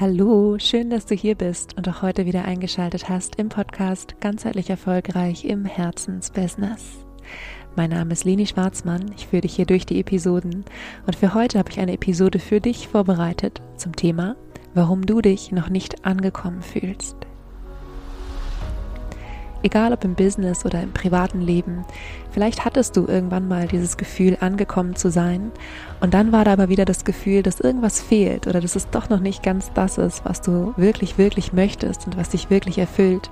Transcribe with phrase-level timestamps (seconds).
[0.00, 4.70] Hallo, schön, dass du hier bist und auch heute wieder eingeschaltet hast im Podcast Ganzheitlich
[4.70, 7.04] Erfolgreich im Herzensbusiness.
[7.74, 10.64] Mein Name ist Leni Schwarzmann, ich führe dich hier durch die Episoden
[11.04, 14.36] und für heute habe ich eine Episode für dich vorbereitet zum Thema,
[14.72, 17.27] warum du dich noch nicht angekommen fühlst.
[19.62, 21.84] Egal ob im Business oder im privaten Leben,
[22.30, 25.50] vielleicht hattest du irgendwann mal dieses Gefühl, angekommen zu sein
[26.00, 29.08] und dann war da aber wieder das Gefühl, dass irgendwas fehlt oder dass es doch
[29.08, 33.30] noch nicht ganz das ist, was du wirklich, wirklich möchtest und was dich wirklich erfüllt.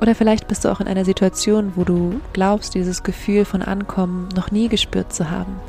[0.00, 4.28] Oder vielleicht bist du auch in einer Situation, wo du glaubst, dieses Gefühl von Ankommen
[4.34, 5.60] noch nie gespürt zu haben.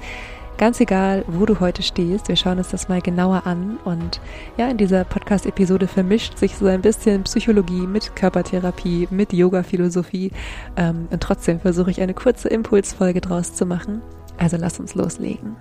[0.62, 3.80] Ganz egal, wo du heute stehst, wir schauen uns das mal genauer an.
[3.84, 4.22] Und
[4.58, 10.32] ja, in dieser Podcast-Episode vermischt sich so ein bisschen Psychologie mit Körpertherapie, mit Yoga-Philosophie.
[10.78, 14.04] Ähm, und trotzdem versuche ich eine kurze Impulsfolge draus zu machen.
[14.38, 15.56] Also lass uns loslegen.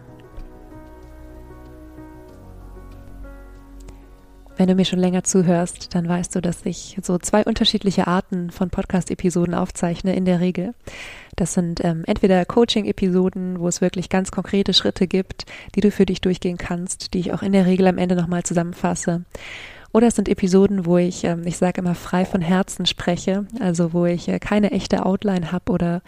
[4.61, 8.51] Wenn du mir schon länger zuhörst, dann weißt du, dass ich so zwei unterschiedliche Arten
[8.51, 10.75] von Podcast-Episoden aufzeichne in der Regel.
[11.35, 16.05] Das sind ähm, entweder Coaching-Episoden, wo es wirklich ganz konkrete Schritte gibt, die du für
[16.05, 19.25] dich durchgehen kannst, die ich auch in der Regel am Ende nochmal zusammenfasse.
[19.93, 23.95] Oder es sind Episoden, wo ich, ähm, ich sage immer, frei von Herzen spreche, also
[23.95, 26.03] wo ich äh, keine echte Outline habe oder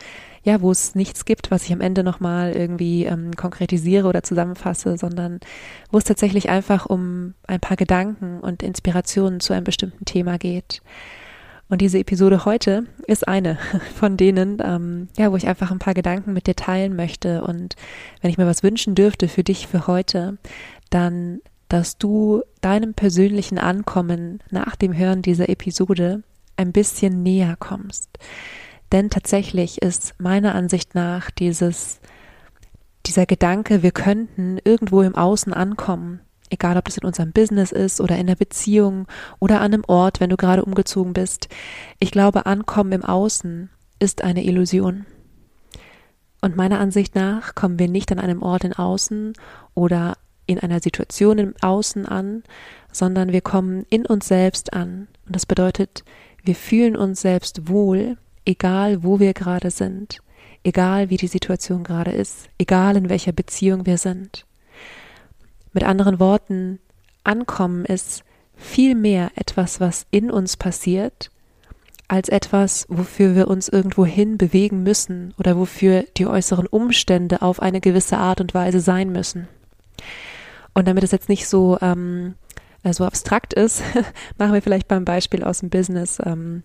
[0.45, 4.97] ja, wo es nichts gibt, was ich am Ende nochmal irgendwie ähm, konkretisiere oder zusammenfasse,
[4.97, 5.41] sondern
[5.91, 10.83] wo es tatsächlich einfach um ein paar Gedanken und Inspirationen zu einem bestimmten Thema geht.
[11.69, 13.59] Und diese Episode heute ist eine
[13.95, 17.43] von denen, ähm, ja, wo ich einfach ein paar Gedanken mit dir teilen möchte.
[17.43, 17.77] Und
[18.21, 20.39] wenn ich mir was wünschen dürfte für dich für heute,
[20.91, 21.41] dann
[21.73, 26.23] dass du deinem persönlichen Ankommen nach dem Hören dieser Episode
[26.57, 28.11] ein bisschen näher kommst.
[28.93, 32.01] Denn tatsächlich ist meiner Ansicht nach dieses,
[33.07, 38.03] dieser Gedanke, wir könnten irgendwo im Außen ankommen, egal ob das in unserem Business ist
[38.03, 39.07] oder in der Beziehung
[39.41, 41.49] oder an einem Ort, wenn du gerade umgezogen bist.
[41.99, 45.07] Ich glaube, Ankommen im Außen ist eine Illusion.
[46.43, 49.33] Und meiner Ansicht nach kommen wir nicht an einem Ort in Außen
[49.75, 52.43] oder in einer Situation im Außen an,
[52.91, 55.09] sondern wir kommen in uns selbst an.
[55.25, 56.05] Und das bedeutet,
[56.43, 60.21] wir fühlen uns selbst wohl, egal wo wir gerade sind,
[60.65, 64.47] egal wie die Situation gerade ist, egal in welcher Beziehung wir sind.
[65.73, 66.79] Mit anderen Worten,
[67.25, 68.25] Ankommen ist
[68.57, 71.31] viel mehr etwas, was in uns passiert,
[72.09, 77.81] als etwas, wofür wir uns irgendwohin bewegen müssen oder wofür die äußeren Umstände auf eine
[77.81, 79.49] gewisse Art und Weise sein müssen.
[80.75, 82.35] Und damit es jetzt nicht so, ähm,
[82.83, 83.83] äh, so abstrakt ist,
[84.39, 86.19] machen wir vielleicht beim Beispiel aus dem Business.
[86.25, 86.65] Ähm,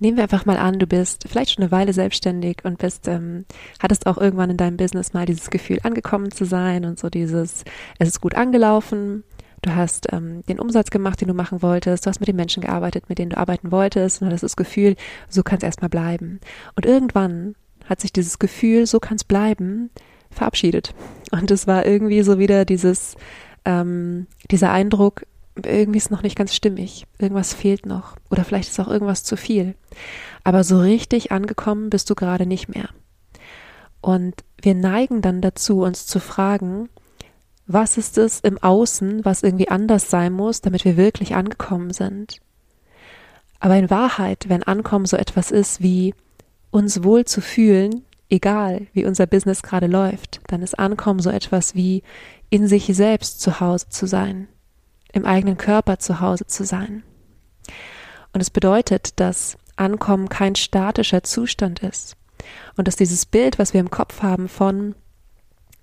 [0.00, 3.44] nehmen wir einfach mal an, du bist vielleicht schon eine Weile selbstständig und bist, ähm,
[3.78, 7.64] hattest auch irgendwann in deinem Business mal dieses Gefühl, angekommen zu sein und so dieses,
[7.98, 9.24] es ist gut angelaufen.
[9.62, 12.06] Du hast ähm, den Umsatz gemacht, den du machen wolltest.
[12.06, 14.20] Du hast mit den Menschen gearbeitet, mit denen du arbeiten wolltest.
[14.20, 14.96] Und hattest das Gefühl,
[15.28, 16.40] so kann es erstmal bleiben.
[16.76, 19.90] Und irgendwann hat sich dieses Gefühl, so kann es bleiben,
[20.30, 20.94] verabschiedet.
[21.30, 23.16] Und es war irgendwie so wieder dieses,
[23.66, 25.26] ähm, dieser Eindruck,
[25.66, 29.36] irgendwie ist noch nicht ganz stimmig, irgendwas fehlt noch oder vielleicht ist auch irgendwas zu
[29.36, 29.74] viel.
[30.44, 32.88] Aber so richtig angekommen bist du gerade nicht mehr.
[34.00, 36.88] Und wir neigen dann dazu, uns zu fragen,
[37.66, 42.40] was ist es im Außen, was irgendwie anders sein muss, damit wir wirklich angekommen sind?
[43.60, 46.14] Aber in Wahrheit, wenn Ankommen so etwas ist wie
[46.70, 51.74] uns wohl zu fühlen, egal wie unser Business gerade läuft, dann ist Ankommen so etwas
[51.74, 52.02] wie
[52.48, 54.48] in sich selbst zu Hause zu sein,
[55.12, 57.02] im eigenen Körper zu Hause zu sein.
[58.32, 62.16] Und es bedeutet, dass Ankommen kein statischer Zustand ist
[62.76, 64.94] und dass dieses Bild, was wir im Kopf haben von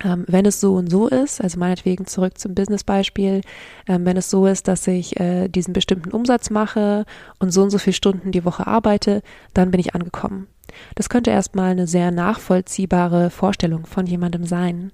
[0.04, 3.42] ähm, wenn es so und so ist, also meinetwegen zurück zum Business-Beispiel,
[3.88, 7.06] ähm, wenn es so ist, dass ich äh, diesen bestimmten Umsatz mache
[7.40, 9.24] und so und so viele Stunden die Woche arbeite,
[9.56, 10.48] dann bin ich angekommen.
[10.94, 14.92] Das könnte erstmal eine sehr nachvollziehbare Vorstellung von jemandem sein.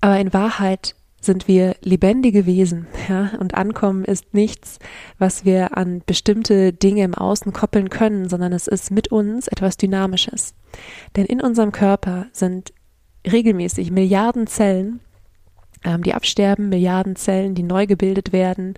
[0.00, 4.78] Aber in Wahrheit sind wir lebendige Wesen, ja, und Ankommen ist nichts,
[5.18, 9.76] was wir an bestimmte Dinge im Außen koppeln können, sondern es ist mit uns etwas
[9.76, 10.54] Dynamisches.
[11.16, 12.72] Denn in unserem Körper sind
[13.30, 15.00] regelmäßig Milliarden Zellen,
[15.84, 18.74] ähm, die absterben, Milliarden Zellen, die neu gebildet werden.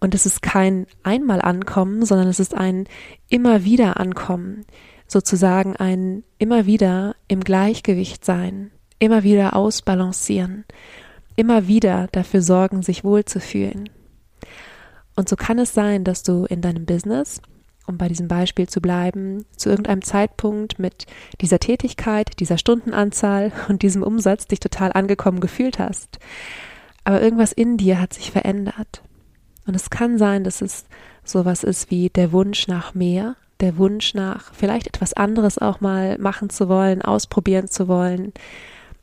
[0.00, 2.86] Und es ist kein einmal Ankommen, sondern es ist ein
[3.28, 4.64] immer wieder Ankommen
[5.06, 10.64] sozusagen ein immer wieder im Gleichgewicht sein, immer wieder ausbalancieren,
[11.36, 13.88] immer wieder dafür sorgen, sich wohlzufühlen.
[15.16, 17.40] Und so kann es sein, dass du in deinem Business,
[17.86, 21.06] um bei diesem Beispiel zu bleiben, zu irgendeinem Zeitpunkt mit
[21.40, 26.18] dieser Tätigkeit, dieser Stundenanzahl und diesem Umsatz dich total angekommen gefühlt hast.
[27.04, 29.02] Aber irgendwas in dir hat sich verändert.
[29.66, 30.84] Und es kann sein, dass es
[31.22, 36.18] sowas ist wie der Wunsch nach mehr, der Wunsch nach vielleicht etwas anderes auch mal
[36.18, 38.32] machen zu wollen, ausprobieren zu wollen,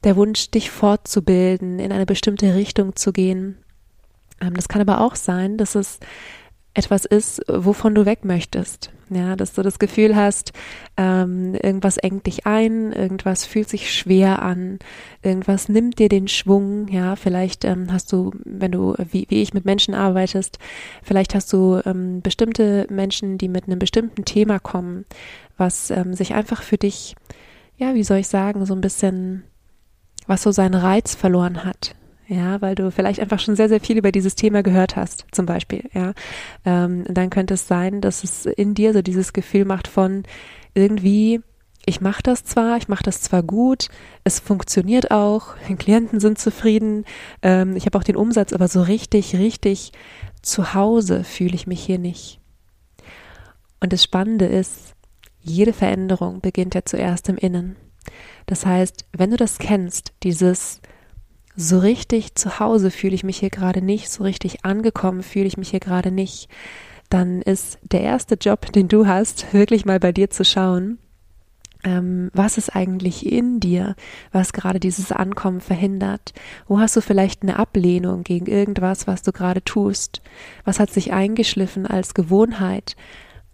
[0.03, 3.57] der Wunsch, dich fortzubilden, in eine bestimmte Richtung zu gehen.
[4.41, 5.99] Ähm, das kann aber auch sein, dass es
[6.73, 8.91] etwas ist, wovon du weg möchtest.
[9.13, 10.53] Ja, dass du das Gefühl hast,
[10.95, 14.79] ähm, irgendwas engt dich ein, irgendwas fühlt sich schwer an,
[15.21, 16.87] irgendwas nimmt dir den Schwung.
[16.87, 20.59] Ja, vielleicht ähm, hast du, wenn du wie, wie ich mit Menschen arbeitest,
[21.03, 25.03] vielleicht hast du ähm, bestimmte Menschen, die mit einem bestimmten Thema kommen,
[25.57, 27.17] was ähm, sich einfach für dich,
[27.75, 29.43] ja, wie soll ich sagen, so ein bisschen,
[30.31, 31.93] was so seinen Reiz verloren hat.
[32.25, 35.45] Ja, weil du vielleicht einfach schon sehr, sehr viel über dieses Thema gehört hast, zum
[35.45, 36.13] Beispiel, ja.
[36.63, 40.23] Ähm, dann könnte es sein, dass es in dir so dieses Gefühl macht von
[40.73, 41.41] irgendwie,
[41.85, 43.89] ich mache das zwar, ich mache das zwar gut,
[44.23, 47.03] es funktioniert auch, die Klienten sind zufrieden,
[47.41, 49.91] ähm, ich habe auch den Umsatz, aber so richtig, richtig
[50.41, 52.39] zu Hause fühle ich mich hier nicht.
[53.81, 54.95] Und das Spannende ist,
[55.41, 57.75] jede Veränderung beginnt ja zuerst im Innen.
[58.45, 60.81] Das heißt, wenn du das kennst, dieses
[61.55, 65.57] so richtig zu Hause fühle ich mich hier gerade nicht, so richtig angekommen fühle ich
[65.57, 66.49] mich hier gerade nicht,
[67.09, 70.97] dann ist der erste Job, den du hast, wirklich mal bei dir zu schauen,
[71.83, 73.95] ähm, was ist eigentlich in dir,
[74.31, 76.33] was gerade dieses Ankommen verhindert?
[76.67, 80.21] Wo hast du vielleicht eine Ablehnung gegen irgendwas, was du gerade tust?
[80.63, 82.95] Was hat sich eingeschliffen als Gewohnheit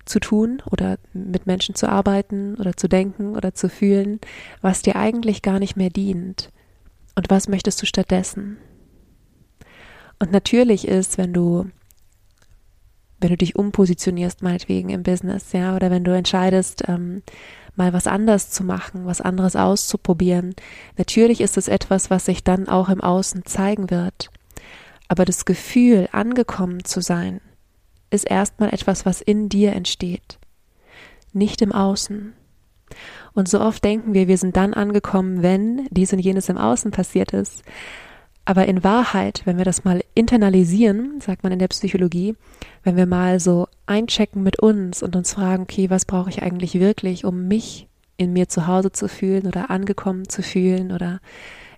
[0.08, 4.20] zu tun oder mit Menschen zu arbeiten oder zu denken oder zu fühlen,
[4.62, 6.52] was dir eigentlich gar nicht mehr dient?
[7.16, 8.58] Und was möchtest du stattdessen?
[10.20, 11.70] Und natürlich ist, wenn du
[13.20, 17.24] wenn du dich umpositionierst, meinetwegen im Business, ja, oder wenn du entscheidest, ähm,
[17.76, 20.56] mal was anders zu machen, was anderes auszuprobieren,
[20.98, 24.30] natürlich ist es etwas, was sich dann auch im Außen zeigen wird.
[25.08, 27.42] Aber das Gefühl, angekommen zu sein,
[28.10, 30.40] ist erstmal etwas, was in dir entsteht,
[31.34, 32.34] nicht im Außen.
[33.34, 36.92] Und so oft denken wir, wir sind dann angekommen, wenn dies und jenes im Außen
[36.92, 37.64] passiert ist.
[38.46, 42.36] Aber in Wahrheit, wenn wir das mal internalisieren, sagt man in der Psychologie,
[42.84, 46.80] wenn wir mal so einchecken mit uns und uns fragen, okay, was brauche ich eigentlich
[46.80, 51.20] wirklich, um mich in mir zu Hause zu fühlen oder angekommen zu fühlen oder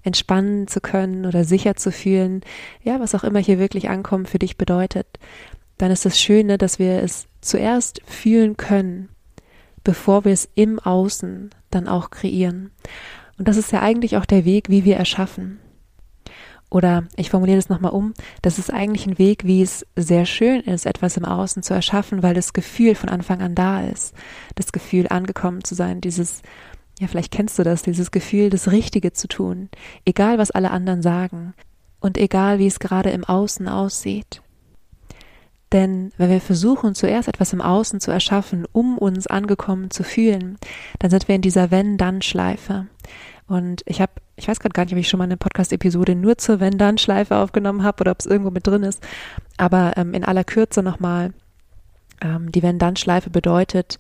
[0.04, 2.42] entspannen zu können oder sicher zu fühlen,
[2.84, 5.08] ja, was auch immer hier wirklich ankommen für dich bedeutet,
[5.80, 9.10] dann ist das Schöne, dass wir es zuerst fühlen können
[9.84, 12.72] bevor wir es im Außen dann auch kreieren.
[13.38, 15.60] Und das ist ja eigentlich auch der Weg, wie wir erschaffen.
[16.70, 20.62] Oder ich formuliere das nochmal um, das ist eigentlich ein Weg, wie es sehr schön
[20.62, 24.14] ist, etwas im Außen zu erschaffen, weil das Gefühl von Anfang an da ist.
[24.54, 26.44] Das Gefühl, angekommen zu sein, dieses,
[27.00, 29.70] ja, vielleicht kennst du das, dieses Gefühl, das Richtige zu tun,
[30.06, 31.56] egal was alle anderen sagen
[32.00, 34.44] und egal wie es gerade im Außen aussieht.
[35.72, 40.58] Denn wenn wir versuchen, zuerst etwas im Außen zu erschaffen, um uns angekommen zu fühlen,
[40.98, 42.88] dann sind wir in dieser Wenn-Dann-Schleife.
[43.48, 46.38] Und ich habe, ich weiß gerade gar nicht, ob ich schon mal eine Podcast-Episode nur
[46.38, 49.04] zur Wenn-Dann-Schleife aufgenommen habe oder ob es irgendwo mit drin ist.
[49.58, 51.34] Aber ähm, in aller Kürze nochmal,
[52.22, 53.98] ähm, die Wenn-Dann-Schleife bedeutet,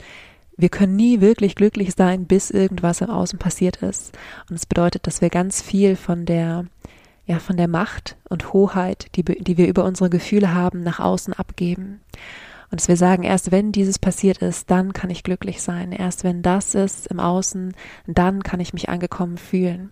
[0.57, 4.18] wir können nie wirklich glücklich sein, bis irgendwas im Außen passiert ist.
[4.50, 6.65] Und es bedeutet, dass wir ganz viel von der
[7.29, 11.31] ja, von der Macht und Hoheit, die, die wir über unsere Gefühle haben, nach außen
[11.33, 12.01] abgeben.
[12.71, 15.91] Und dass wir sagen, erst wenn dieses passiert ist, dann kann ich glücklich sein.
[15.91, 17.75] Erst wenn das ist im Außen,
[18.07, 19.91] dann kann ich mich angekommen fühlen.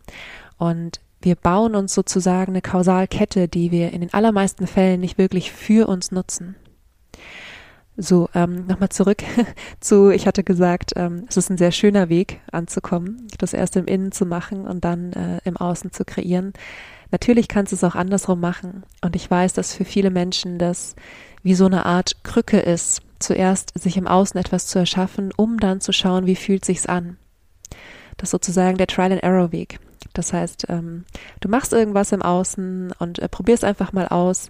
[0.57, 5.51] Und wir bauen uns sozusagen eine Kausalkette, die wir in den allermeisten Fällen nicht wirklich
[5.51, 6.55] für uns nutzen.
[7.97, 9.23] So, ähm, nochmal zurück
[9.79, 13.85] zu, ich hatte gesagt, ähm, es ist ein sehr schöner Weg anzukommen, das erst im
[13.85, 16.53] Innen zu machen und dann äh, im Außen zu kreieren.
[17.11, 18.83] Natürlich kannst du es auch andersrum machen.
[19.01, 20.95] Und ich weiß, dass für viele Menschen das
[21.43, 25.81] wie so eine Art Krücke ist, zuerst sich im Außen etwas zu erschaffen, um dann
[25.81, 27.17] zu schauen, wie fühlt sich's an.
[28.17, 29.79] Das ist sozusagen der Trial and Error Weg.
[30.13, 31.05] Das heißt, ähm,
[31.39, 34.49] du machst irgendwas im Außen und äh, probierst einfach mal aus,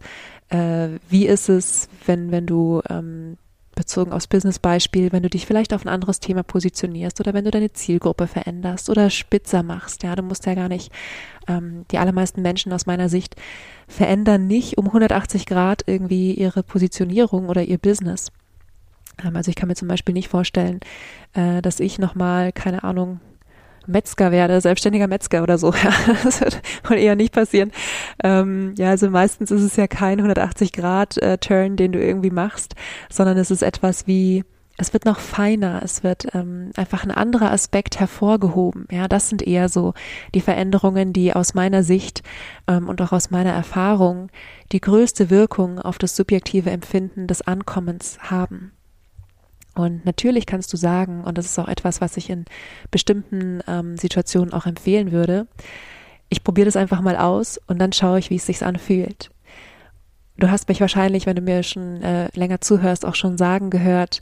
[0.50, 3.38] äh, wie ist es, wenn, wenn du ähm,
[3.78, 7.52] bezogen aufs Business-Beispiel, wenn du dich vielleicht auf ein anderes Thema positionierst oder wenn du
[7.52, 10.04] deine Zielgruppe veränderst oder spitzer machst.
[10.04, 10.92] Ja, du musst ja gar nicht,
[11.48, 13.36] ähm, die allermeisten Menschen aus meiner Sicht
[13.88, 18.32] verändern nicht um 180 Grad irgendwie ihre Positionierung oder ihr Business.
[19.24, 20.80] Ähm, also ich kann mir zum Beispiel nicht vorstellen,
[21.34, 23.20] äh, dass ich nochmal, keine Ahnung,
[23.88, 25.74] Metzger werde, selbstständiger Metzger oder so.
[25.84, 27.72] Ja, das wird wohl eher nicht passieren.
[28.24, 32.32] Ähm, ja, also meistens ist es ja kein 180 Grad äh, Turn, den du irgendwie
[32.32, 32.76] machst,
[33.10, 34.44] sondern es ist etwas wie
[34.78, 38.88] es wird noch feiner, es wird ähm, einfach ein anderer Aspekt hervorgehoben.
[38.92, 39.96] Ja, das sind eher so
[40.36, 42.22] die Veränderungen, die aus meiner Sicht
[42.68, 44.30] ähm, und auch aus meiner Erfahrung
[44.72, 48.72] die größte Wirkung auf das subjektive Empfinden des Ankommens haben.
[49.78, 52.46] Und natürlich kannst du sagen, und das ist auch etwas, was ich in
[52.92, 55.48] bestimmten ähm, Situationen auch empfehlen würde,
[56.30, 59.30] ich probiere das einfach mal aus und dann schaue ich, wie es sich anfühlt.
[60.38, 64.22] Du hast mich wahrscheinlich, wenn du mir schon äh, länger zuhörst, auch schon sagen gehört,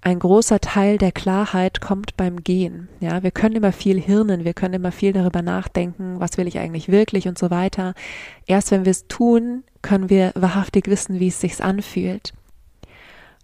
[0.00, 2.88] ein großer Teil der Klarheit kommt beim Gehen.
[3.00, 6.58] Ja, wir können immer viel hirnen, wir können immer viel darüber nachdenken, was will ich
[6.58, 7.94] eigentlich wirklich und so weiter.
[8.46, 12.34] Erst wenn wir es tun, können wir wahrhaftig wissen, wie es sich anfühlt.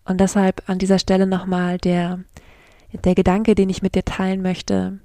[0.04, 2.20] Und deshalb an dieser Stelle nochmal der,
[2.92, 4.98] der Gedanke, den ich mit dir teilen möchte.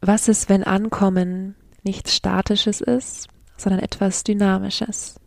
[0.00, 5.20] Was ist, wenn Ankommen nichts Statisches ist, sondern etwas Dynamisches?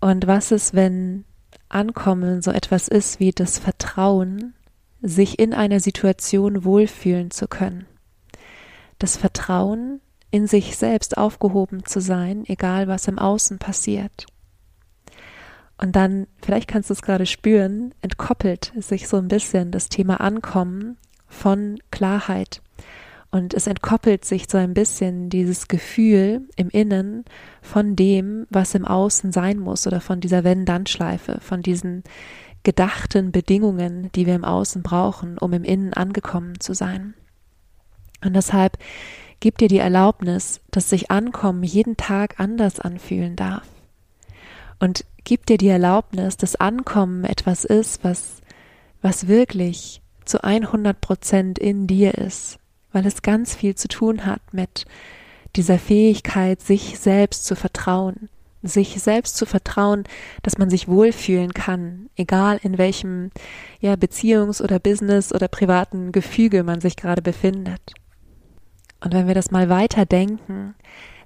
[0.00, 1.24] Und was ist, wenn
[1.68, 4.54] Ankommen so etwas ist wie das Vertrauen,
[5.02, 7.86] sich in einer Situation wohlfühlen zu können?
[8.98, 14.26] Das Vertrauen, in sich selbst aufgehoben zu sein, egal was im Außen passiert.
[15.80, 20.20] Und dann, vielleicht kannst du es gerade spüren, entkoppelt sich so ein bisschen das Thema
[20.20, 22.60] Ankommen von Klarheit
[23.30, 27.24] und es entkoppelt sich so ein bisschen dieses Gefühl im Innen
[27.62, 32.02] von dem, was im Außen sein muss oder von dieser Wenn-Dann-Schleife, von diesen
[32.64, 37.14] gedachten Bedingungen, die wir im Außen brauchen, um im Innen angekommen zu sein.
[38.22, 38.76] Und deshalb
[39.38, 43.66] gib dir die Erlaubnis, dass sich Ankommen jeden Tag anders anfühlen darf.
[44.80, 48.40] Und gib dir die Erlaubnis, dass Ankommen etwas ist, was,
[49.02, 52.58] was wirklich zu 100 Prozent in dir ist,
[52.92, 54.86] weil es ganz viel zu tun hat mit
[55.56, 58.28] dieser Fähigkeit, sich selbst zu vertrauen,
[58.62, 60.04] sich selbst zu vertrauen,
[60.42, 63.30] dass man sich wohlfühlen kann, egal in welchem
[63.80, 67.80] ja Beziehungs- oder Business- oder privaten Gefüge man sich gerade befindet.
[69.00, 70.74] Und wenn wir das mal weiter denken,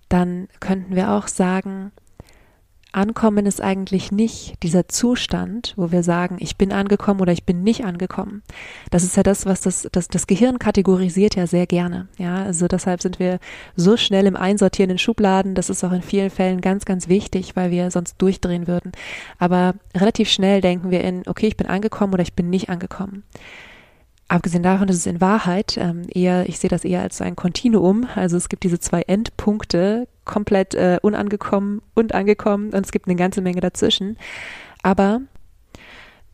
[0.08, 1.92] dann könnten wir auch sagen,
[2.94, 7.62] Ankommen ist eigentlich nicht dieser Zustand, wo wir sagen, ich bin angekommen oder ich bin
[7.62, 8.42] nicht angekommen.
[8.90, 12.08] Das ist ja das, was das, das, das Gehirn kategorisiert ja sehr gerne.
[12.18, 13.40] Ja, also deshalb sind wir
[13.74, 15.54] so schnell im Einsortieren in Schubladen.
[15.54, 18.92] Das ist auch in vielen Fällen ganz, ganz wichtig, weil wir sonst durchdrehen würden.
[19.38, 23.24] Aber relativ schnell denken wir in, okay, ich bin angekommen oder ich bin nicht angekommen.
[24.34, 28.08] Abgesehen davon ist es in Wahrheit ähm, eher, ich sehe das eher als ein Kontinuum.
[28.16, 33.14] Also es gibt diese zwei Endpunkte, komplett äh, unangekommen und angekommen und es gibt eine
[33.14, 34.18] ganze Menge dazwischen.
[34.82, 35.20] Aber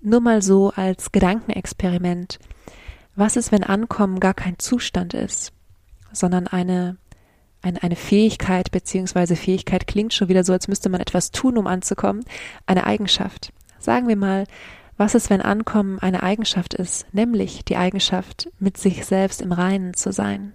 [0.00, 2.38] nur mal so als Gedankenexperiment.
[3.16, 5.52] Was ist, wenn Ankommen gar kein Zustand ist,
[6.10, 6.96] sondern eine,
[7.60, 11.66] eine, eine Fähigkeit, beziehungsweise Fähigkeit klingt schon wieder so, als müsste man etwas tun, um
[11.66, 12.24] anzukommen,
[12.64, 13.52] eine Eigenschaft.
[13.78, 14.46] Sagen wir mal,
[15.00, 19.94] was ist, wenn Ankommen eine Eigenschaft ist, nämlich die Eigenschaft, mit sich selbst im Reinen
[19.94, 20.52] zu sein,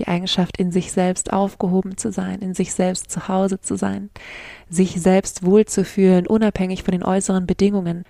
[0.00, 4.10] die Eigenschaft, in sich selbst aufgehoben zu sein, in sich selbst zu Hause zu sein,
[4.68, 8.02] sich selbst wohlzufühlen, unabhängig von den äußeren Bedingungen.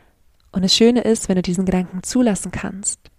[0.50, 3.10] Und das Schöne ist, wenn du diesen Gedanken zulassen kannst,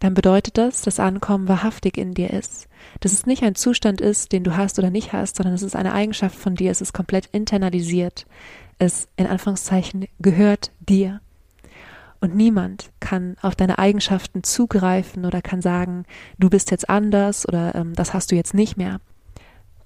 [0.00, 2.66] dann bedeutet das, dass Ankommen wahrhaftig in dir ist.
[2.98, 5.76] Dass es nicht ein Zustand ist, den du hast oder nicht hast, sondern es ist
[5.76, 8.26] eine Eigenschaft von dir, es ist komplett internalisiert.
[8.80, 11.20] Es, in Anführungszeichen, gehört dir.
[12.20, 16.04] Und niemand kann auf deine Eigenschaften zugreifen oder kann sagen,
[16.38, 19.00] du bist jetzt anders oder ähm, das hast du jetzt nicht mehr.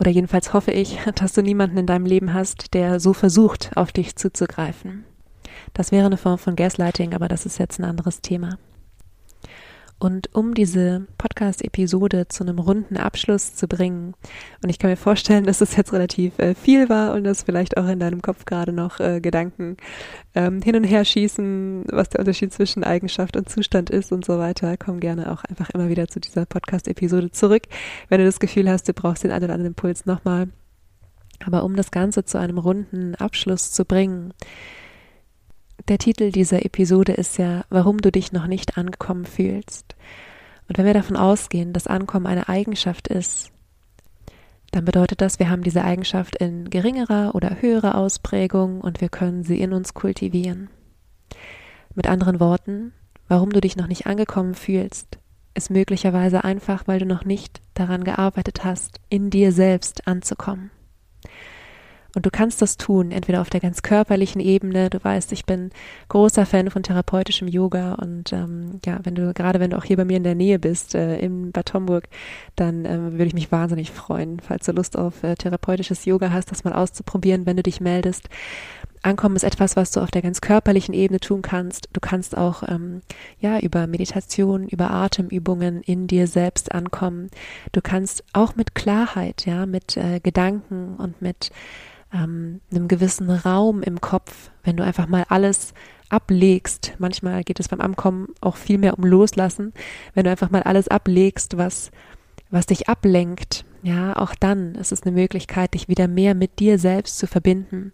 [0.01, 3.93] Oder jedenfalls hoffe ich, dass du niemanden in deinem Leben hast, der so versucht, auf
[3.93, 5.05] dich zuzugreifen.
[5.75, 8.59] Das wäre eine Form von Gaslighting, aber das ist jetzt ein anderes Thema.
[10.03, 14.15] Und um diese Podcast-Episode zu einem runden Abschluss zu bringen,
[14.61, 17.77] und ich kann mir vorstellen, dass es jetzt relativ äh, viel war und dass vielleicht
[17.77, 19.77] auch in deinem Kopf gerade noch äh, Gedanken
[20.35, 24.41] ähm, hin und her schießen, was der Unterschied zwischen Eigenschaft und Zustand ist und so
[24.41, 27.63] weiter, komm gerne auch einfach immer wieder zu dieser Podcast-Episode zurück,
[28.09, 30.49] wenn du das Gefühl hast, du brauchst den einen oder anderen Impuls nochmal.
[31.47, 34.35] Aber um das Ganze zu einem runden Abschluss zu bringen,
[35.89, 39.97] der Titel dieser Episode ist ja, warum du dich noch nicht angekommen fühlst.
[40.69, 43.51] Und wenn wir davon ausgehen, dass Ankommen eine Eigenschaft ist,
[44.71, 49.45] dann bedeutet das, wir haben diese Eigenschaft in geringerer oder höherer Ausprägung und wir können
[49.45, 50.71] sie in uns kultivieren.
[51.95, 52.93] Mit anderen Worten,
[53.29, 55.19] warum du dich noch nicht angekommen fühlst,
[55.55, 60.71] ist möglicherweise einfach, weil du noch nicht daran gearbeitet hast, in dir selbst anzukommen.
[62.15, 64.91] Und du kannst das tun, entweder auf der ganz körperlichen Ebene.
[64.91, 65.71] Du weißt, ich bin
[66.09, 69.97] großer Fan von therapeutischem Yoga und ähm, ja, wenn du gerade wenn du auch hier
[69.97, 72.09] bei mir in der Nähe bist, äh, in Bad Homburg,
[72.55, 76.51] dann ähm, würde ich mich wahnsinnig freuen, falls du Lust auf äh, therapeutisches Yoga hast,
[76.51, 78.29] das mal auszuprobieren, wenn du dich meldest.
[79.05, 81.89] Ankommen ist etwas, was du auf der ganz körperlichen Ebene tun kannst.
[81.93, 83.01] Du kannst auch ähm,
[83.41, 87.29] ja über Meditation, über Atemübungen in dir selbst ankommen.
[87.73, 91.51] Du kannst auch mit Klarheit, ja, mit äh, Gedanken und mit
[92.13, 95.75] ähm, einem gewissen Raum im Kopf, wenn du einfach mal alles
[96.09, 96.95] ablegst.
[96.99, 99.73] Manchmal geht es beim Ankommen auch viel mehr um Loslassen.
[100.15, 101.91] Wenn du einfach mal alles ablegst, was
[102.53, 106.79] was dich ablenkt, ja, auch dann ist es eine Möglichkeit, dich wieder mehr mit dir
[106.79, 107.93] selbst zu verbinden.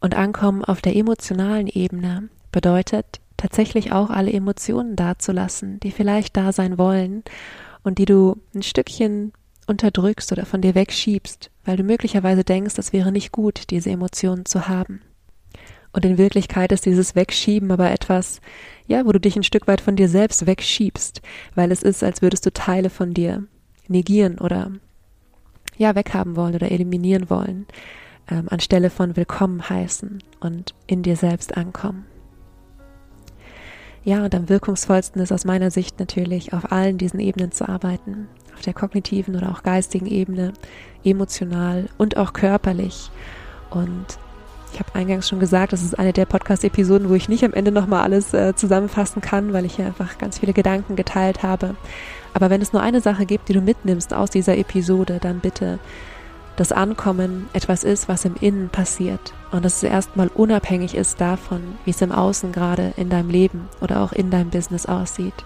[0.00, 6.52] Und Ankommen auf der emotionalen Ebene bedeutet tatsächlich auch alle Emotionen dazulassen, die vielleicht da
[6.52, 7.24] sein wollen
[7.82, 9.32] und die du ein Stückchen
[9.68, 14.44] unterdrückst oder von dir wegschiebst, weil du möglicherweise denkst, es wäre nicht gut, diese Emotionen
[14.44, 15.02] zu haben.
[15.92, 18.40] Und in Wirklichkeit ist dieses Wegschieben aber etwas,
[18.86, 21.22] ja, wo du dich ein Stück weit von dir selbst wegschiebst,
[21.54, 23.44] weil es ist, als würdest du Teile von dir
[23.88, 24.72] negieren oder
[25.76, 27.66] ja, weghaben wollen oder eliminieren wollen
[28.30, 32.06] ähm, anstelle von willkommen heißen und in dir selbst ankommen.
[34.04, 38.28] Ja, und am wirkungsvollsten ist aus meiner Sicht natürlich auf allen diesen Ebenen zu arbeiten,
[38.58, 40.52] auf der kognitiven oder auch geistigen Ebene,
[41.04, 43.10] emotional und auch körperlich.
[43.70, 44.06] Und
[44.72, 47.70] ich habe eingangs schon gesagt, das ist eine der Podcast-Episoden, wo ich nicht am Ende
[47.70, 51.76] nochmal alles äh, zusammenfassen kann, weil ich hier einfach ganz viele Gedanken geteilt habe.
[52.34, 55.78] Aber wenn es nur eine Sache gibt, die du mitnimmst aus dieser Episode, dann bitte
[56.56, 61.60] das Ankommen etwas ist, was im Innen passiert und dass es erstmal unabhängig ist davon,
[61.84, 65.44] wie es im Außen gerade in deinem Leben oder auch in deinem Business aussieht.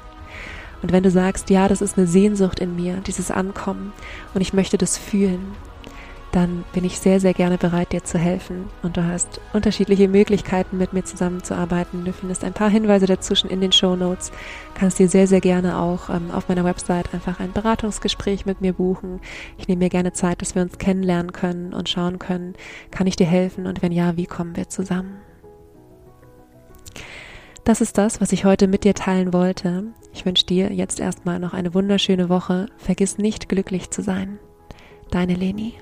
[0.83, 3.93] Und wenn du sagst, ja, das ist eine Sehnsucht in mir, dieses Ankommen
[4.35, 5.55] und ich möchte das fühlen,
[6.33, 8.65] dann bin ich sehr, sehr gerne bereit, dir zu helfen.
[8.83, 12.07] Und du hast unterschiedliche Möglichkeiten, mit mir zusammenzuarbeiten.
[12.07, 14.33] Du findest ein paar Hinweise dazwischen in den Show Notes.
[14.75, 18.73] Kannst dir sehr, sehr gerne auch ähm, auf meiner Website einfach ein Beratungsgespräch mit mir
[18.73, 19.21] buchen.
[19.59, 22.55] Ich nehme mir gerne Zeit, dass wir uns kennenlernen können und schauen können,
[22.91, 25.32] kann ich dir helfen und wenn ja, wie kommen wir zusammen?
[27.65, 29.85] Das ist das, was ich heute mit dir teilen wollte.
[30.13, 32.67] Ich wünsche dir jetzt erstmal noch eine wunderschöne Woche.
[32.77, 34.41] Vergiss nicht glücklich zu sein.
[35.11, 35.75] Deine Leni.